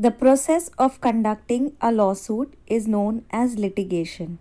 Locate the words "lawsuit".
1.92-2.54